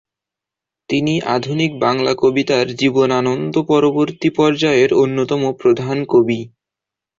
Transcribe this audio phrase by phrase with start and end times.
[0.89, 6.39] তিনি আধুনিক বাংলা কবিতার জীবনানন্দ-পরবর্তী পর্যায়ের অন্যতম প্রধান কবি।